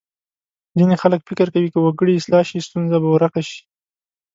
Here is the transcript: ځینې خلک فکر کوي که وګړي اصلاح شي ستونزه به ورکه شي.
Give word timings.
ځینې 0.77 0.95
خلک 1.01 1.19
فکر 1.29 1.47
کوي 1.53 1.69
که 1.73 1.79
وګړي 1.81 2.13
اصلاح 2.15 2.43
شي 2.49 2.59
ستونزه 2.67 2.97
به 3.01 3.09
ورکه 3.11 3.41
شي. 3.49 3.59